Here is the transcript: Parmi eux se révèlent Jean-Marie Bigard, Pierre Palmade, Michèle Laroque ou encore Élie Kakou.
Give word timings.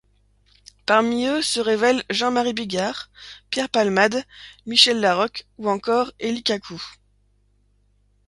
Parmi 0.87 1.27
eux 1.27 1.43
se 1.43 1.59
révèlent 1.59 2.03
Jean-Marie 2.09 2.53
Bigard, 2.55 3.11
Pierre 3.51 3.69
Palmade, 3.69 4.23
Michèle 4.65 4.99
Laroque 4.99 5.45
ou 5.59 5.69
encore 5.69 6.11
Élie 6.19 6.41
Kakou. 6.41 6.83